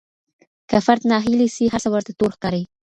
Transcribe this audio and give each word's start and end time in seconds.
که 0.69 0.77
فرد 0.85 1.01
ناهيلي 1.11 1.47
سي 1.55 1.63
هر 1.73 1.81
څه 1.85 1.89
ورته 1.91 2.11
تور 2.19 2.31
ښکاري. 2.35 2.63